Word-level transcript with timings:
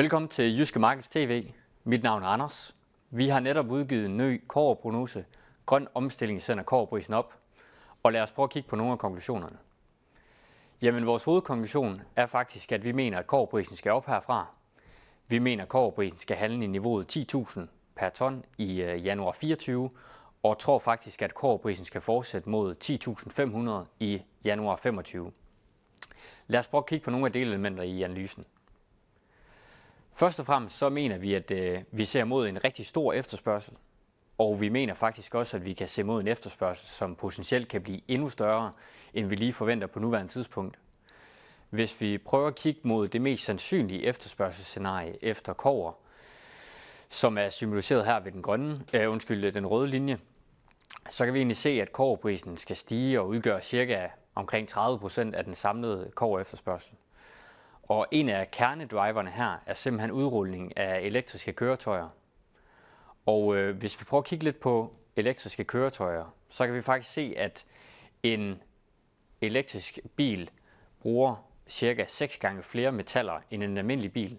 Velkommen 0.00 0.28
til 0.28 0.58
Jyske 0.58 0.78
Markets 0.78 1.08
TV. 1.08 1.44
Mit 1.84 2.02
navn 2.02 2.22
er 2.22 2.26
Anders. 2.26 2.74
Vi 3.10 3.28
har 3.28 3.40
netop 3.40 3.70
udgivet 3.70 4.06
en 4.06 4.16
ny 4.16 4.44
kårprognose. 4.48 5.24
Grøn 5.66 5.88
omstilling 5.94 6.42
sender 6.42 6.64
kårprisen 6.64 7.14
op. 7.14 7.34
Og 8.02 8.12
lad 8.12 8.20
os 8.20 8.32
prøve 8.32 8.44
at 8.44 8.50
kigge 8.50 8.68
på 8.68 8.76
nogle 8.76 8.92
af 8.92 8.98
konklusionerne. 8.98 9.56
Jamen, 10.82 11.06
vores 11.06 11.24
hovedkonklusion 11.24 12.02
er 12.16 12.26
faktisk, 12.26 12.72
at 12.72 12.84
vi 12.84 12.92
mener, 12.92 13.18
at 13.18 13.26
kårprisen 13.26 13.76
skal 13.76 13.92
op 13.92 14.06
herfra. 14.06 14.46
Vi 15.28 15.38
mener, 15.38 15.62
at 15.62 15.68
kårprisen 15.68 16.18
skal 16.18 16.36
handle 16.36 16.64
i 16.64 16.66
niveauet 16.66 17.16
10.000 17.34 17.60
per 17.96 18.08
ton 18.08 18.44
i 18.58 18.82
øh, 18.82 19.06
januar 19.06 19.32
24, 19.32 19.90
og 20.42 20.58
tror 20.58 20.78
faktisk, 20.78 21.22
at 21.22 21.34
kårprisen 21.34 21.84
skal 21.84 22.00
fortsætte 22.00 22.48
mod 22.48 22.74
10.500 23.84 23.96
i 24.00 24.22
januar 24.44 24.76
25. 24.76 25.32
Lad 26.46 26.60
os 26.60 26.68
prøve 26.68 26.82
at 26.82 26.86
kigge 26.86 27.04
på 27.04 27.10
nogle 27.10 27.26
af 27.26 27.32
delelementer 27.32 27.82
i 27.82 28.02
analysen. 28.02 28.44
Først 30.20 30.40
og 30.40 30.46
fremmest 30.46 30.78
så 30.78 30.88
mener 30.88 31.18
vi, 31.18 31.34
at 31.34 31.50
øh, 31.50 31.82
vi 31.90 32.04
ser 32.04 32.24
mod 32.24 32.48
en 32.48 32.64
rigtig 32.64 32.86
stor 32.86 33.12
efterspørgsel. 33.12 33.74
Og 34.38 34.60
vi 34.60 34.68
mener 34.68 34.94
faktisk 34.94 35.34
også, 35.34 35.56
at 35.56 35.64
vi 35.64 35.72
kan 35.72 35.88
se 35.88 36.02
mod 36.02 36.20
en 36.20 36.28
efterspørgsel, 36.28 36.88
som 36.88 37.14
potentielt 37.14 37.68
kan 37.68 37.82
blive 37.82 38.00
endnu 38.08 38.28
større, 38.28 38.72
end 39.14 39.26
vi 39.26 39.36
lige 39.36 39.52
forventer 39.52 39.86
på 39.86 39.98
nuværende 39.98 40.32
tidspunkt. 40.32 40.78
Hvis 41.70 42.00
vi 42.00 42.18
prøver 42.18 42.48
at 42.48 42.54
kigge 42.54 42.80
mod 42.84 43.08
det 43.08 43.20
mest 43.20 43.44
sandsynlige 43.44 44.02
efterspørgselsscenarie 44.02 45.24
efter 45.24 45.52
kover, 45.52 45.92
som 47.08 47.38
er 47.38 47.50
symboliseret 47.50 48.04
her 48.04 48.20
ved 48.20 48.32
den 48.32 48.42
grønne, 48.42 48.84
øh, 48.92 49.10
undskyld, 49.10 49.52
den 49.52 49.66
røde 49.66 49.88
linje, 49.88 50.18
så 51.10 51.24
kan 51.24 51.34
vi 51.34 51.38
egentlig 51.38 51.56
se, 51.56 51.82
at 51.82 51.92
koverprisen 51.92 52.56
skal 52.56 52.76
stige 52.76 53.20
og 53.20 53.28
udgøre 53.28 53.62
cirka 53.62 54.08
omkring 54.34 54.68
30 54.68 54.98
procent 54.98 55.34
af 55.34 55.44
den 55.44 55.54
samlede 55.54 56.10
kover 56.14 56.40
efterspørgsel. 56.40 56.92
Og 57.90 58.06
en 58.10 58.28
af 58.28 58.50
kernedriverne 58.50 59.30
her 59.30 59.56
er 59.66 59.74
simpelthen 59.74 60.10
udrulningen 60.10 60.72
af 60.76 61.00
elektriske 61.00 61.52
køretøjer. 61.52 62.08
Og 63.26 63.56
øh, 63.56 63.76
hvis 63.76 64.00
vi 64.00 64.04
prøver 64.04 64.22
at 64.22 64.28
kigge 64.28 64.44
lidt 64.44 64.60
på 64.60 64.94
elektriske 65.16 65.64
køretøjer, 65.64 66.34
så 66.48 66.66
kan 66.66 66.74
vi 66.74 66.82
faktisk 66.82 67.14
se, 67.14 67.34
at 67.36 67.66
en 68.22 68.62
elektrisk 69.40 69.98
bil 70.16 70.50
bruger 71.00 71.36
cirka 71.68 72.04
6 72.08 72.36
gange 72.36 72.62
flere 72.62 72.92
metaller 72.92 73.40
end 73.50 73.64
en 73.64 73.78
almindelig 73.78 74.12
bil. 74.12 74.38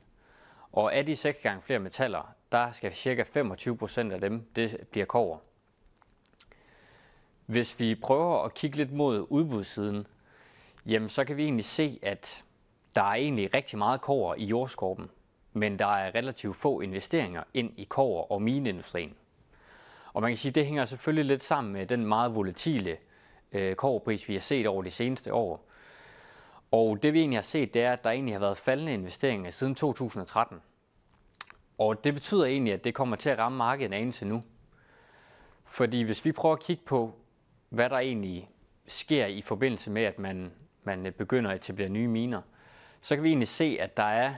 Og 0.72 0.96
af 0.96 1.06
de 1.06 1.16
6 1.16 1.40
gange 1.44 1.62
flere 1.62 1.80
metaller, 1.80 2.34
der 2.52 2.72
skal 2.72 2.94
cirka 2.94 3.24
25 3.24 3.78
procent 3.78 4.14
af 4.14 4.22
dem, 4.22 4.46
det 4.56 4.78
bliver 4.92 5.06
kover. 5.06 5.38
Hvis 7.46 7.80
vi 7.80 7.96
prøver 7.96 8.44
at 8.44 8.54
kigge 8.54 8.78
lidt 8.78 8.92
mod 8.92 9.26
udbudssiden, 9.30 10.08
jamen 10.86 11.10
så 11.10 11.26
kan 11.26 11.38
vi 11.38 11.44
egentlig 11.44 11.66
se, 11.66 12.00
at 12.02 12.44
der 12.96 13.02
er 13.02 13.14
egentlig 13.14 13.54
rigtig 13.54 13.78
meget 13.78 14.02
kover 14.02 14.36
i 14.36 14.46
jordskorpen, 14.46 15.10
men 15.54 15.80
der 15.80 15.86
er 15.86 16.16
relativt 16.16 16.56
få 16.56 16.82
investeringer 16.82 17.44
ind 17.54 17.72
i 17.78 17.84
kover 17.84 18.32
og 18.32 18.42
mineindustrien. 18.42 19.14
Og 20.14 20.22
man 20.22 20.32
kan 20.32 20.38
sige, 20.38 20.50
at 20.50 20.56
det 20.56 20.66
hænger 20.66 20.86
selvfølgelig 20.86 21.26
lidt 21.26 21.44
sammen 21.44 21.74
med 21.74 21.86
den 21.86 22.06
meget 22.06 22.36
volatile 22.36 22.98
øh, 23.52 23.76
koverpris, 23.76 24.28
vi 24.28 24.34
har 24.34 24.42
set 24.42 24.68
over 24.68 24.84
de 24.84 24.92
seneste 24.92 25.34
år. 25.34 25.68
Og 26.72 27.04
det 27.04 27.14
vi 27.14 27.20
egentlig 27.20 27.38
har 27.38 27.44
set, 27.44 27.74
det 27.74 27.82
er, 27.82 27.94
at 27.94 28.04
der 28.04 28.10
egentlig 28.10 28.36
har 28.36 28.40
været 28.40 28.58
faldende 28.58 28.94
investeringer 28.94 29.52
siden 29.52 29.76
2013. 29.76 30.62
Og 31.78 32.04
det 32.04 32.14
betyder 32.14 32.46
egentlig, 32.46 32.74
at 32.74 32.84
det 32.84 32.94
kommer 32.94 33.16
til 33.16 33.30
at 33.30 33.38
ramme 33.38 33.58
markedet 33.58 33.86
en 33.90 33.94
anelse 33.94 34.26
nu. 34.26 34.44
Fordi 35.66 36.02
hvis 36.02 36.26
vi 36.26 36.32
prøver 36.32 36.56
at 36.56 36.62
kigge 36.62 36.84
på, 36.86 37.14
hvad 37.70 37.90
der 37.90 37.98
egentlig 37.98 38.50
sker 38.88 39.26
i 39.26 39.42
forbindelse 39.42 39.92
med, 39.92 40.04
at 40.04 40.20
man, 40.20 40.52
man 40.84 41.14
begynder 41.18 41.52
at 41.52 41.56
etablere 41.56 41.90
nye 41.90 42.08
miner, 42.08 42.42
så 43.02 43.16
kan 43.16 43.24
vi 43.24 43.30
egentlig 43.30 43.48
se, 43.48 43.78
at 43.80 43.98
der 43.98 44.04
er 44.04 44.36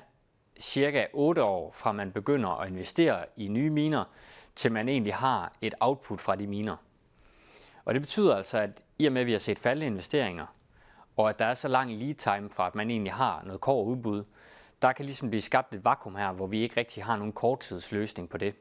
cirka 0.60 1.06
8 1.14 1.44
år 1.44 1.72
fra 1.72 1.92
man 1.92 2.12
begynder 2.12 2.50
at 2.50 2.70
investere 2.70 3.26
i 3.38 3.48
nye 3.48 3.70
miner, 3.70 4.04
til 4.56 4.72
man 4.72 4.90
egentlig 4.90 5.16
har 5.16 5.54
et 5.62 5.74
output 5.80 6.22
fra 6.22 6.36
de 6.36 6.48
miner. 6.48 6.76
Og 7.86 7.94
det 7.94 8.02
betyder 8.02 8.36
altså, 8.36 8.58
at 8.58 8.82
i 9.00 9.06
og 9.06 9.14
med, 9.14 9.22
at 9.22 9.28
vi 9.28 9.32
har 9.32 9.40
set 9.40 9.60
faldende 9.60 9.88
investeringer, 9.88 10.46
og 11.18 11.30
at 11.30 11.40
der 11.40 11.46
er 11.46 11.54
så 11.54 11.68
lang 11.68 11.92
lead 11.92 12.16
time 12.16 12.50
fra, 12.50 12.68
at 12.68 12.76
man 12.76 12.90
egentlig 12.90 13.14
har 13.14 13.44
noget 13.46 13.62
kår 13.62 13.84
udbud, 13.84 14.24
der 14.82 14.92
kan 14.92 15.06
ligesom 15.06 15.30
blive 15.30 15.42
skabt 15.42 15.74
et 15.74 15.86
vakuum 15.86 16.16
her, 16.16 16.32
hvor 16.32 16.48
vi 16.48 16.62
ikke 16.62 16.78
rigtig 16.78 17.04
har 17.04 17.16
nogen 17.16 17.34
korttidsløsning 17.34 18.30
på 18.30 18.38
det. 18.38 18.56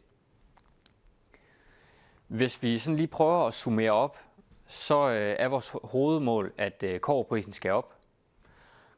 Hvis 2.27 2.62
vi 2.62 2.79
sådan 2.79 2.97
lige 2.97 3.07
prøver 3.07 3.47
at 3.47 3.55
summere 3.55 3.91
op, 3.91 4.19
så 4.67 5.09
øh, 5.09 5.37
er 5.39 5.49
vores 5.49 5.75
hovedmål, 5.85 6.53
at 6.59 6.83
øh, 6.83 7.01
kårprisen 7.01 7.53
skal 7.53 7.71
op. 7.71 7.95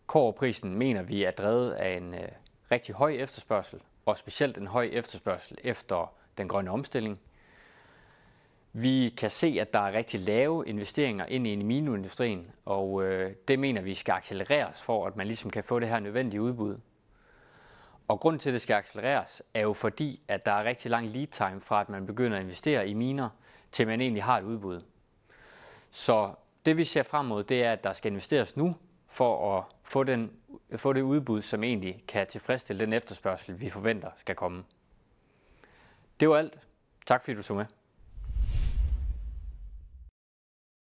Kårprisen 0.06 0.75
mener 0.75 1.03
vi 1.03 1.25
er 1.25 1.31
drevet 1.31 1.70
af 1.70 1.97
en 1.97 2.15
øh, 2.15 2.28
rigtig 2.70 2.94
høj 2.94 3.12
efterspørgsel, 3.12 3.81
og 4.06 4.19
specielt 4.19 4.59
en 4.59 4.66
høj 4.66 4.88
efterspørgsel 4.92 5.59
efter 5.65 6.12
den 6.38 6.48
grønne 6.48 6.70
omstilling. 6.70 7.20
Vi 8.72 9.14
kan 9.16 9.31
se, 9.31 9.56
at 9.60 9.75
der 9.75 9.81
er 9.81 9.93
rigtig 9.93 10.20
lave 10.20 10.64
investeringer 10.66 11.26
ind 11.26 11.47
i 11.47 11.56
mineindustrien, 11.56 12.50
og 12.64 13.04
øh, 13.04 13.34
det 13.48 13.59
mener 13.59 13.82
vi 13.82 13.94
skal 13.94 14.12
accelereres 14.12 14.82
for, 14.82 15.06
at 15.06 15.16
man 15.16 15.26
ligesom 15.26 15.50
kan 15.50 15.64
få 15.64 15.81
det 15.81 15.88
her 15.88 16.00
nødvendige 16.00 16.43
udbud. 16.43 16.78
Og 18.09 18.20
grund 18.20 18.38
til, 18.38 18.50
at 18.50 18.53
det 18.53 18.62
skal 18.62 18.75
accelereres, 18.75 19.43
er 19.54 19.60
jo 19.60 19.72
fordi, 19.72 20.20
at 20.28 20.47
der 20.47 20.53
er 20.53 20.64
rigtig 20.64 20.91
lang 20.91 21.09
lead 21.09 21.26
time 21.26 21.60
fra, 21.60 21.81
at 21.81 21.88
man 21.88 22.06
begynder 22.06 22.37
at 22.37 22.43
investere 22.43 22.88
i 22.88 22.94
miner, 22.94 23.28
til 23.72 23.87
man 23.87 24.00
egentlig 24.00 24.22
har 24.22 24.38
et 24.38 24.44
udbud. 24.44 24.82
Så 25.91 26.34
det 26.66 26.76
vi 26.76 26.84
ser 26.84 27.03
frem 27.03 27.26
mod, 27.26 27.44
det 27.44 27.64
er, 27.64 27.72
at 27.72 27.84
der 27.84 27.93
skal 27.93 28.10
investeres 28.10 28.56
nu, 28.56 28.75
for 29.14 29.58
at 29.58 29.64
få, 29.82 30.04
den, 30.04 30.32
få 30.76 30.92
det 30.92 31.02
udbud, 31.02 31.42
som 31.42 31.64
egentlig 31.64 32.04
kan 32.08 32.26
tilfredsstille 32.26 32.84
den 32.84 32.92
efterspørgsel, 32.92 33.60
vi 33.60 33.70
forventer 33.70 34.10
skal 34.16 34.34
komme. 34.34 34.64
Det 36.20 36.28
var 36.28 36.36
alt. 36.36 36.58
Tak 37.06 37.25
fordi 37.25 37.36
du 37.36 37.42
så 37.42 37.54
med. 37.54 37.64